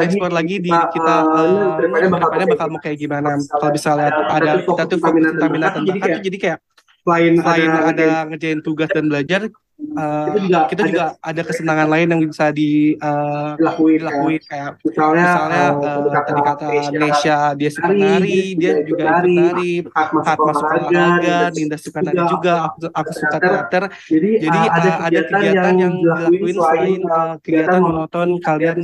[0.10, 0.56] bisa lagi.
[0.58, 3.30] di Nah, kita eh, uh, depannya bakal kayak mau kayak gimana.
[3.46, 6.60] kalau bisa lihat ada kita tuh minat dan bakat, jadi kayak
[7.10, 9.50] selain selain ada ada ngerjain tugas dan belajar
[9.98, 14.70] uh, Kita juga kita juga ada kesenangan lain yang bisa di uh, dilakuin, dilakuin kayak
[14.86, 19.72] misalnya, misalnya eh, uh, tadi kata Nesha dia suka nari, nari dia juga ikut nari,
[19.90, 23.84] Hak masuk olahraga, Dinda suka nari juga, aku, aku suka teater.
[24.06, 28.78] Jadi, jadi uh, uh, ada kegiatan yang dilakuin selain uh, kegiatan monoton kalian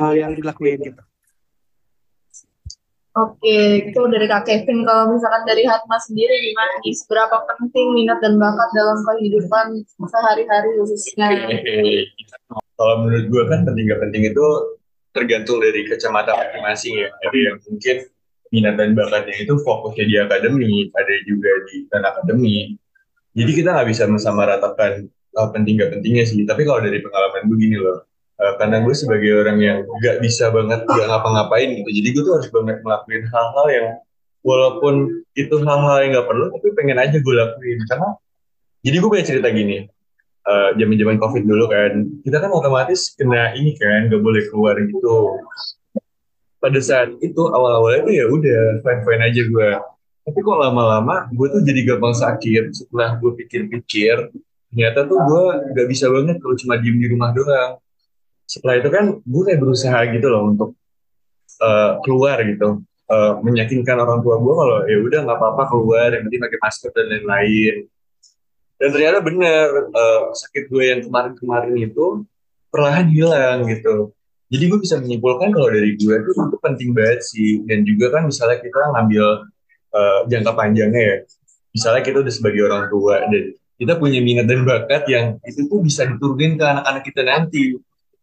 [0.00, 1.05] uh, yang dilakuin gitu
[3.16, 4.84] Oke, itu dari Kak Kevin.
[4.84, 6.92] Kalau misalkan dari Hatma sendiri gimana nih?
[6.92, 9.66] Seberapa penting minat dan bakat dalam kehidupan
[10.04, 11.32] sehari-hari khususnya?
[12.76, 14.46] Kalau menurut gue kan penting gak penting itu
[15.16, 17.08] tergantung dari kacamata masing-masing ya.
[17.24, 17.96] Ada yang mungkin
[18.52, 22.66] minat dan bakatnya itu fokusnya di akademik, ada juga di non akademik.
[23.36, 25.08] Jadi kita nggak bisa sama ratakan
[25.40, 26.44] uh, penting gak pentingnya sih.
[26.44, 28.04] Tapi kalau dari pengalaman gue gini loh,
[28.40, 32.48] uh, gue sebagai orang yang gak bisa banget gak ngapa-ngapain gitu, jadi gue tuh harus
[32.52, 33.86] banget ngelakuin hal-hal yang
[34.46, 34.94] walaupun
[35.34, 37.78] itu hal-hal yang gak perlu, tapi pengen aja gue lakuin.
[37.90, 38.08] Karena
[38.86, 39.82] jadi gue punya cerita gini,
[40.46, 45.42] uh, zaman-zaman covid dulu kan, kita kan otomatis kena ini kan, gak boleh keluar gitu.
[46.56, 49.70] Pada saat itu awal-awalnya tuh ya udah fine-fine aja gue.
[50.26, 52.74] Tapi kok lama-lama gue tuh jadi gampang sakit.
[52.74, 54.34] Setelah gue pikir-pikir,
[54.74, 55.42] ternyata tuh gue
[55.78, 57.78] gak bisa banget kalau cuma diem di rumah doang.
[58.46, 60.70] Setelah itu kan gue kayak berusaha gitu loh untuk
[61.60, 62.80] uh, keluar gitu,
[63.10, 66.90] uh, meyakinkan orang tua gue kalau ya udah nggak apa-apa keluar, yang penting pakai masker
[66.94, 67.76] dan lain-lain.
[68.76, 72.22] Dan ternyata bener uh, sakit gue yang kemarin-kemarin itu
[72.70, 74.12] perlahan hilang gitu.
[74.46, 77.66] Jadi gue bisa menyimpulkan kalau dari gue itu itu penting banget sih.
[77.66, 79.24] Dan juga kan misalnya kita ngambil
[79.90, 81.16] uh, jangka panjangnya ya.
[81.74, 83.42] Misalnya kita udah sebagai orang tua dan
[83.76, 87.76] kita punya minat dan bakat yang itu tuh bisa diturunin ke anak-anak kita nanti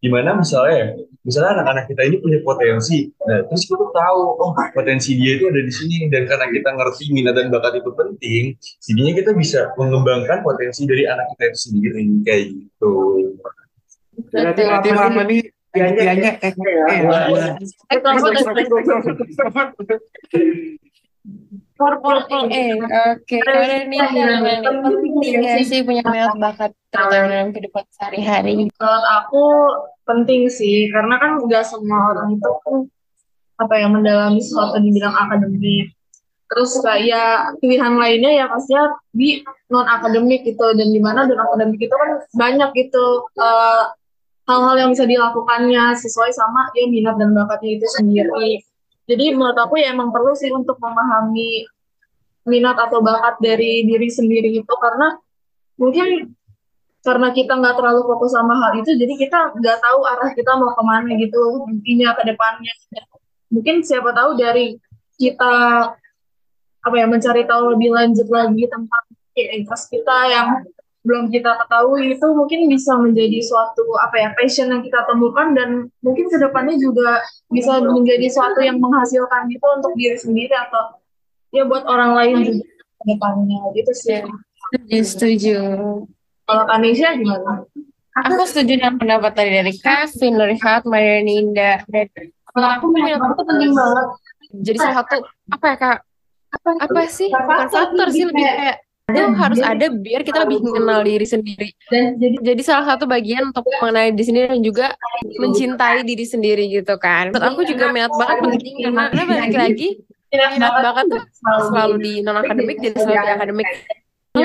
[0.03, 5.15] di mana misalnya misalnya anak-anak kita ini punya potensi nah terus kita tahu oh potensi
[5.15, 8.43] dia itu ada di sini dan karena kita ngerti minat dan bakat itu penting
[8.83, 12.93] jadinya kita bisa mengembangkan potensi dari anak kita itu sendiri kayak gitu
[14.13, 15.41] Berarti berarti apa apa nih?
[15.73, 17.01] nih intiannya eh, eh,
[20.33, 20.77] Eh,
[21.73, 22.19] Purple
[22.53, 22.77] eh
[23.17, 23.37] oke
[23.89, 29.43] nih yang penting ya sih punya minat bakat terutama dalam kehidupan sehari-hari Menurut aku
[30.03, 32.51] penting sih, karena kan nggak semua orang itu
[33.57, 35.95] apa yang mendalami sesuatu di bidang akademik.
[36.51, 37.23] Terus kayak ya
[37.57, 39.41] pilihan lainnya ya pastinya di
[39.73, 43.83] non akademik gitu dan di mana non akademik itu kan banyak gitu eh,
[44.45, 48.61] hal-hal yang bisa dilakukannya sesuai sama ya minat dan bakatnya itu sendiri.
[49.03, 51.67] Jadi menurut aku ya emang perlu sih untuk memahami
[52.47, 55.15] minat atau bakat dari diri sendiri itu karena
[55.79, 56.31] mungkin
[57.03, 60.71] karena kita nggak terlalu fokus sama hal itu, jadi kita nggak tahu arah kita mau
[60.71, 62.71] ke mana gitu intinya ke depannya.
[63.51, 64.79] Mungkin siapa tahu dari
[65.19, 65.53] kita
[66.83, 69.03] apa ya mencari tahu lebih lanjut lagi tentang
[69.35, 70.47] kita yang
[71.03, 75.69] belum kita ketahui itu mungkin bisa menjadi suatu apa ya passion yang kita temukan dan
[75.99, 77.19] mungkin ke depannya juga
[77.51, 81.03] bisa menjadi suatu yang menghasilkan gitu untuk diri sendiri atau
[81.51, 84.23] ya buat orang lain juga ke depannya gitu sih.
[84.71, 85.57] setuju setuju
[86.47, 87.67] Kalau Kanisha gimana?
[88.23, 92.07] aku setuju dengan pendapat tadi dari Kevin Fatma dari Ninda dan
[92.53, 94.07] kalau aku minat Itu penting banget.
[94.63, 95.15] jadi salah satu
[95.51, 95.97] apa ya kak
[96.63, 98.77] apa sih bukan faktor sih lebih kayak
[99.13, 101.69] itu harus ada biar kita lebih mengenal diri sendiri.
[101.87, 104.87] Dan jadi jadi salah satu bagian untuk mengenali diri sendiri dan juga
[105.37, 107.29] mencintai diri sendiri gitu kan.
[107.29, 109.89] Menurut aku juga minat bakat penting karena karena balik lagi
[110.33, 111.23] minat bakat tuh
[111.69, 113.67] selalu di non akademik dan selalu di akademik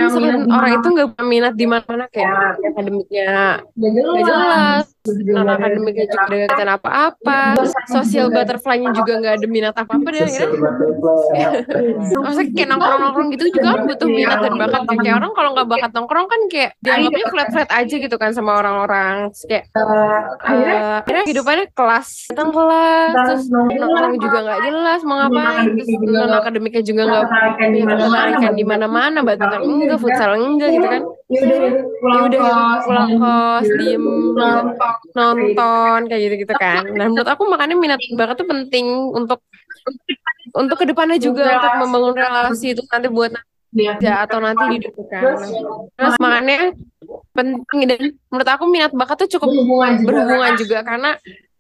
[0.08, 4.86] misalkan orang itu nggak punya minat di mana-mana kayak akademiknya nggak jelas.
[5.08, 7.40] non akademiknya juga ada kegiatan apa-apa.
[7.88, 10.48] Sosial butterfly-nya juga nggak ada minat apa-apa dan akhirnya
[12.20, 14.80] maksudnya kayak nongkrong-nongkrong gitu juga kan butuh minat dan bakat.
[14.88, 14.96] Kan.
[15.04, 19.32] kayak orang kalau nggak bakat nongkrong kan kayak dianggapnya flat-flat aja gitu kan sama orang-orang.
[19.48, 20.20] Kayak eh,
[21.04, 26.82] akhirnya kehidupannya kelas datang kelas terus nongkrong juga nggak jelas mau ngapain terus non akademiknya
[26.84, 27.24] juga nggak
[27.56, 31.02] punya ketertarikan di mana-mana enggak futsal enggak gitu kan?
[31.28, 33.66] Ya udah ya gitu, pulang kos.
[33.76, 34.94] diem nonton.
[35.12, 36.34] nonton kayak gitu.
[36.46, 36.82] gitu kan.
[36.94, 39.42] Nah menurut aku makanya minat bakat tuh penting untuk
[40.56, 43.36] untuk ke depannya juga untuk membangun relasi itu nanti buat
[43.68, 45.22] kerja atau nanti di hidup kan.
[45.92, 46.72] Terus makanya
[47.36, 50.06] penting dan menurut aku minat bakat tuh cukup berhubungan juga.
[50.08, 51.10] berhubungan juga karena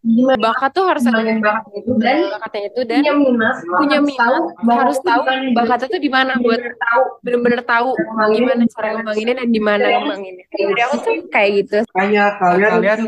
[0.08, 4.44] Gimana bakat tuh harus ada bakat itu dan bakatnya itu dan punya minat punya minat
[4.64, 5.20] harus tahu
[5.52, 7.92] bakatnya tuh di mana buat tahu bener-bener tahu
[8.32, 13.00] gimana cara ngembanginnya dan di mana ngembanginnya jadi aku tuh kayak gitu Makanya kalian kalian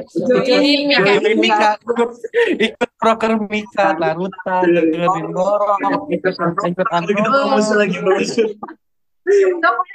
[0.44, 1.00] Ini Mika.
[1.00, 2.10] ikut Mika ikut
[2.68, 5.74] ikut proker Mika Naruto dengerin Goro
[6.12, 8.44] ikut ikut promosi lagi promosi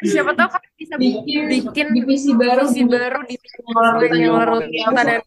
[0.09, 5.21] siapa tahu kan bisa bikin bikin divisi baru divisi baru di yang larutan dan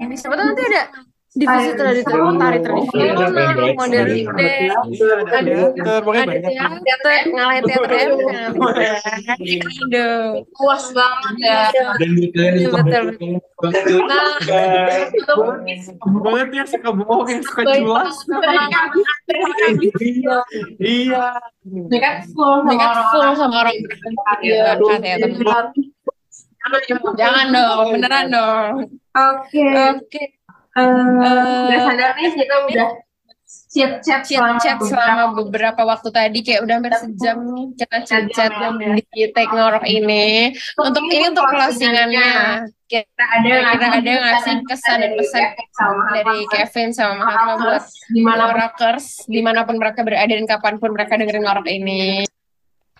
[0.00, 0.82] ini siapa tahu nanti ada
[1.30, 3.30] divisi tradisional tari tradisional
[3.78, 8.94] modeling deh Ada teater, ada ngalahin teater ya
[9.86, 11.70] aduh puas banget ya.
[11.70, 12.10] Dan
[14.10, 14.26] nah
[16.00, 18.16] Banget yang suka bohong, yang suka culas.
[20.80, 21.26] Iya.
[21.70, 23.76] mereka full sama mereka orang full sama orang
[24.40, 25.64] Iya, ya teman
[27.16, 28.72] jangan dong beneran dong.
[29.10, 29.64] Oke.
[29.74, 30.39] oke
[30.80, 32.88] Eh, Udah sadar nih kita udah
[33.70, 38.50] chat-chat chat-chat selama beberapa waktu tadi kayak udah hampir sejam nih kita chat-chat
[39.14, 40.54] di Take Ngorok ini.
[40.78, 42.30] untuk ini untuk closingannya.
[42.90, 45.46] kita ada kira ada nggak sih kesan dan pesan
[46.10, 51.14] dari Kevin sama Mahatma buat Ngorokers di mana pun mereka berada dan kapan pun mereka
[51.14, 52.26] dengerin Ngorok ini.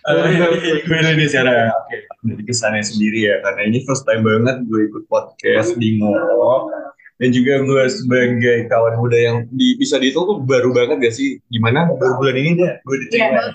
[0.01, 4.89] Eh, gue ini secara oke dari kesannya sendiri ya karena ini first time banget gue
[4.89, 6.80] ikut podcast di Ngorok
[7.21, 11.37] dan juga gue sebagai kawan muda yang di, bisa dihitung tuh baru banget gak sih?
[11.53, 11.85] Gimana?
[11.93, 13.53] Baru bulan ini deh gue diterima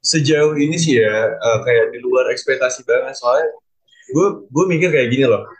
[0.00, 3.18] sejauh ini sih ya eh, kayak di luar ekspektasi banget.
[3.18, 3.50] Soalnya
[4.14, 5.50] gue gue mikir kayak gini loh.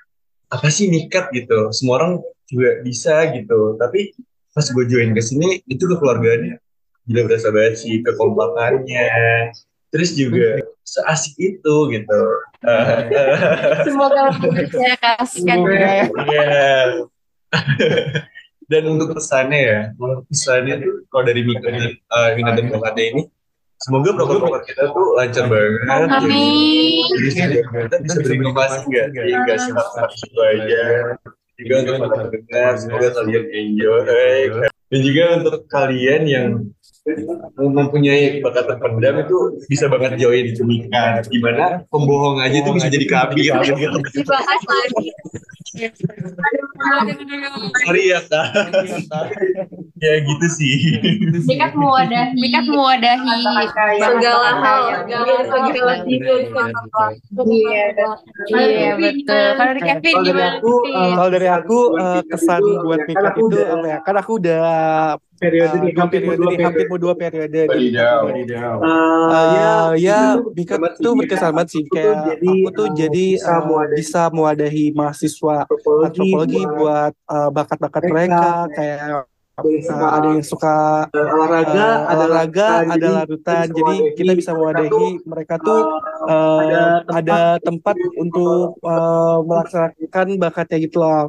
[0.55, 1.75] Apa sih nikat gitu?
[1.75, 3.75] Semua orang juga bisa gitu.
[3.75, 4.15] Tapi
[4.55, 6.63] pas gue join ke sini itu kekeluargaannya
[7.11, 9.11] gila berasa banget sih kekompakannya.
[9.91, 10.60] Terus juga
[10.91, 12.23] seasik itu gitu.
[13.87, 14.35] Semoga
[14.75, 15.59] saya kasihkan
[16.27, 17.07] Iya.
[18.71, 23.05] dan untuk pesannya ya untuk pesannya tuh kalau dari Mika dan uh, Mina dan Bakatnya
[23.11, 23.23] ini
[23.83, 27.03] semoga program-program kita tuh lancar banget Amin.
[27.19, 29.07] jadi kita bisa berinovasi nggak?
[29.11, 30.83] Sih nggak sih harus itu aja.
[31.61, 34.01] Juga untuk para pendengar semoga kalian enjoy.
[34.91, 36.49] Dan juga untuk kalian yang
[37.57, 39.39] mempunyai bakat terpendam itu
[39.73, 45.09] bisa banget join di Mika gimana pembohong aja itu bisa jadi kabir gitu dibahas lagi
[47.87, 48.47] sorry ya kak
[49.97, 50.77] ya gitu sih
[51.49, 53.33] Mikat mewadahi Mikat mewadahi
[53.97, 55.93] segala hal segala segala
[57.41, 57.85] Iya,
[58.51, 59.47] Iya betul.
[59.57, 60.59] Kalau dari Kevin gimana?
[60.61, 63.99] eh, kalau dari aku eh, kesan buat Mikat itu apa ya?
[64.03, 64.61] Kan aku udah
[65.41, 66.91] periode eh, nih dua hampir periode dua nih, hampir periode.
[66.93, 67.61] mau dua periode.
[67.65, 68.15] nih.
[68.29, 68.75] Wadidaw.
[68.81, 70.21] Eh, ya,
[70.53, 71.83] berkesan tuh berkesan banget sih.
[71.83, 75.57] Aku tuh Kayak jadi, aku tuh eh, jadi bisa eh, mewadahi bisa mewadahi mahasiswa
[76.05, 78.45] antropologi buat eh, bakat-bakat mereka.
[78.77, 79.30] Kayak
[80.11, 82.85] ada yang suka eh, olahraga, eh, ada olahraga, larutan.
[82.85, 83.67] ada Jadi, larutan.
[83.67, 85.81] kita Jadi mewadahi kita bisa mewadahi mereka tuh
[86.29, 91.25] eh, ada ada tempat untuk eh, melaksanakan bakatnya gitu loh.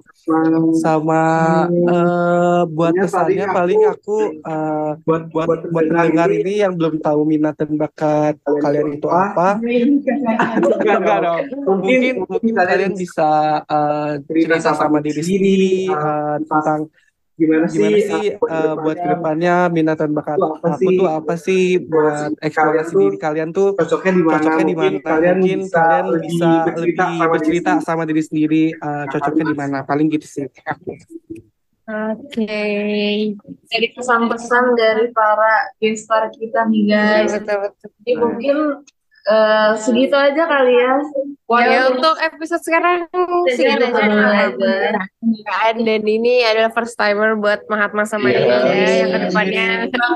[0.80, 1.24] Sama
[1.72, 7.56] eh, buat kesannya paling aku, eh, buat buat buat pendengar ini yang belum tahu minat
[7.58, 9.58] dan bakat kalian itu apa
[11.02, 13.62] enggak dong mungkin mungkin kalian bisa
[14.28, 16.88] cerita sama diri sendiri eh, tentang
[17.42, 20.78] gimana sih, gimana sih eh, eh, buat ke depannya minat dan bakat Itu apa aku
[20.78, 20.98] sih?
[21.02, 24.36] tuh apa sih buat eksplorasi tuh diri kalian tuh cocoknya di mana?
[24.38, 24.98] cocoknya di mana?
[25.02, 29.06] kalian mungkin bisa kalian lebih bisa bercerita lebih sama bercerita diri sama diri sendiri eh,
[29.10, 29.78] cocoknya di mana?
[29.82, 30.46] Paling gitu sih.
[31.92, 32.64] Oke.
[33.68, 37.34] dari pesan-pesan dari para gestar kita nih guys.
[37.36, 37.90] Betul betul.
[38.06, 38.58] jadi mungkin
[39.24, 40.94] eh, segitu aja kali ya
[41.68, 43.12] Ya untuk episode sekarang
[43.46, 44.48] segitu aja.
[44.48, 45.04] aja.
[45.44, 48.40] Kan, Dan ini adalah first timer buat Mahatma sama Iya.
[48.40, 49.68] Ida yang ke depannya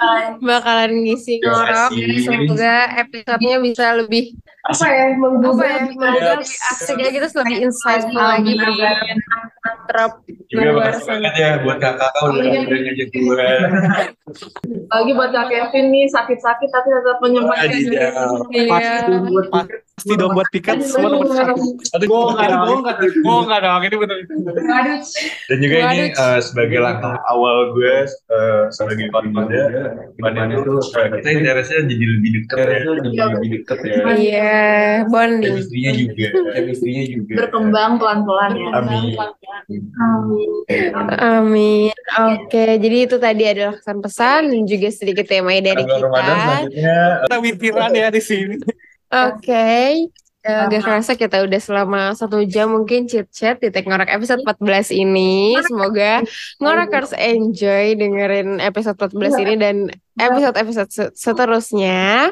[0.48, 1.92] bakalan ngisi ngorok.
[2.24, 4.32] Semoga episodenya bisa lebih
[4.66, 9.14] apa ya apa menggugah ya, menggugah lebih asik ya gitu lebih insightful lagi berbeda
[9.66, 10.12] antrop
[10.50, 11.14] juga luar makasih sana.
[11.22, 12.34] banget ya buat kakak udah
[12.66, 13.48] udah ngajak gue
[14.90, 17.70] lagi buat Kak Kevin nih sakit-sakit tapi tetap menyempatkan.
[17.78, 18.10] Iya.
[19.96, 21.56] pasti dong buat pikat semua nomor satu
[21.96, 25.00] Aduh, gue nggak dong gue nggak gue nggak dong ini Waduh,
[25.50, 29.64] Dan juga ini eh, sebagai langkah awal gue eh, sebagai kawan muda,
[30.20, 33.98] gimana itu eh, kita interestnya jadi lebih dekat ya, jadi lebih dekat ya.
[34.16, 34.55] Iya,
[35.10, 35.56] bonding.
[35.56, 37.34] Chemistry-nya juga, chemistry-nya juga.
[37.44, 40.50] berkembang pelan-pelan ya Amin.
[41.16, 41.96] Amin.
[42.32, 46.36] Oke, jadi itu tadi adalah pesan-pesan dan juga sedikit tema dari Ramadan kita.
[46.42, 48.56] selanjutnya kita witiran ya di sini
[49.14, 50.10] Oke.
[50.46, 54.94] Eh, gak kerasa kita udah selama satu jam mungkin chit-chat di Tek Ngorok episode 14
[54.94, 55.58] ini.
[55.66, 56.22] Semoga
[56.62, 59.76] Ngorokers enjoy dengerin episode 14 ini dan
[60.16, 62.30] episode-episode se- seterusnya.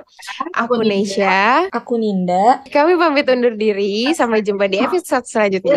[0.54, 1.66] Aku Nesha.
[1.74, 2.62] Aku Ninda.
[2.70, 4.14] Kami pamit undur diri.
[4.14, 5.74] Sampai jumpa di episode selanjutnya.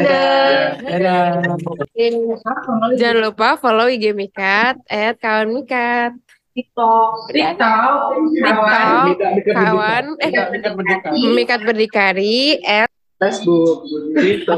[0.76, 1.24] Dadah.
[3.00, 6.12] Jangan lupa follow IG Mikat, at kawan Mikat.
[6.56, 9.12] TikTok, TikTok, TikTok,
[9.52, 10.32] kawan, eh.
[11.36, 12.88] Mikat Berdikari, at
[13.20, 13.84] Facebook,
[14.16, 14.56] Twitter,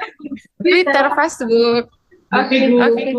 [0.60, 1.88] Twitter, Facebook.
[2.32, 2.56] Oke.
[2.84, 3.16] Oke.